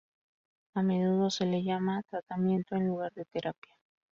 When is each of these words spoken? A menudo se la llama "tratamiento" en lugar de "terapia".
A 0.73 0.81
menudo 0.81 1.29
se 1.29 1.45
la 1.45 1.59
llama 1.59 2.01
"tratamiento" 2.09 2.73
en 2.75 2.87
lugar 2.87 3.13
de 3.13 3.23
"terapia". 3.25 3.77